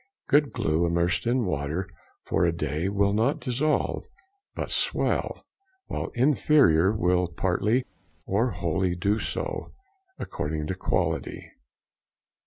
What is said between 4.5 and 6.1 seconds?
but swell, while